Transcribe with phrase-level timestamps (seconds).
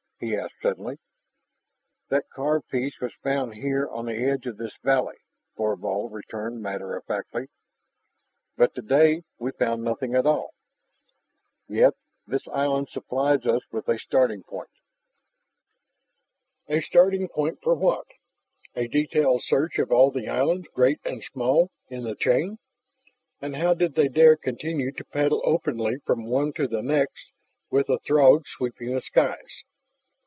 [0.23, 0.99] he asked suddenly.
[2.09, 5.17] "That carved piece was found here on the edge of this valley,"
[5.57, 7.47] Thorvald returned matter of factly.
[8.55, 10.53] "But today we found nothing at all"
[11.67, 11.95] "Yet
[12.27, 14.69] this island supplies us with a starting point."
[16.67, 18.05] A starting point for what?
[18.75, 22.59] A detailed search of all the islands, great and small, in the chain?
[23.41, 27.31] And how did they dare continue to paddle openly from one to the next
[27.71, 29.63] with the Throgs sweeping the skies?